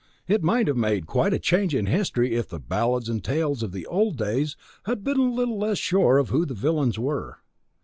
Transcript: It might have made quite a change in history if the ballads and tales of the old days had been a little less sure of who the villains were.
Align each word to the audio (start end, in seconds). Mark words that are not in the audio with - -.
It 0.27 0.41
might 0.41 0.65
have 0.67 0.75
made 0.77 1.05
quite 1.05 1.31
a 1.31 1.37
change 1.37 1.75
in 1.75 1.85
history 1.85 2.33
if 2.33 2.49
the 2.49 2.59
ballads 2.59 3.07
and 3.07 3.23
tales 3.23 3.61
of 3.61 3.71
the 3.71 3.85
old 3.85 4.17
days 4.17 4.57
had 4.85 5.03
been 5.03 5.19
a 5.19 5.31
little 5.31 5.59
less 5.59 5.77
sure 5.77 6.17
of 6.17 6.29
who 6.29 6.43
the 6.43 6.55
villains 6.55 6.97
were. 6.97 7.37